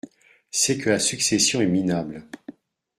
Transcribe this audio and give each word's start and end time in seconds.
C’est 0.49 0.79
que 0.79 0.89
la 0.89 0.97
succession 0.97 1.61
est 1.61 1.67
minable… 1.67 2.27